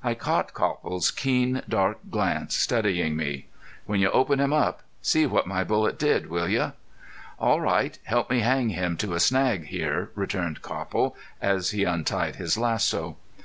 [0.00, 3.46] I caught Copple's keen dark glance studying me.
[3.84, 6.74] "When you open him up see what my bullet did, will you?"
[7.40, 7.98] "All right.
[8.04, 13.16] Help me hang him to a snag here," returned Copple, as he untied his lasso.